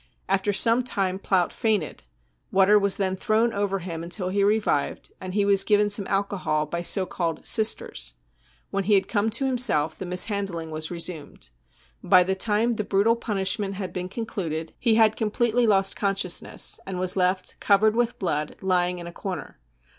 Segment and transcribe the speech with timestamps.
[0.27, 2.01] After some time Plaut fainted;
[2.51, 6.65] water was then thrown over him until he revived, when he was given some alcohol
[6.65, 8.15] j by so called £ sisters.'
[8.71, 11.51] When he had come to hi ms elf the j mishandling was resumed.
[12.03, 16.41] By the time the brutal punish ment had been concluded he had completely lost conscious
[16.41, 19.59] ness, and was left, covered with blood, lying in a corner.